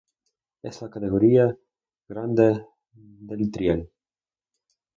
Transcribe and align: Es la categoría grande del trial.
Es 0.63 0.81
la 0.81 0.89
categoría 0.89 1.55
grande 2.07 2.65
del 2.95 3.51
trial. 3.51 3.87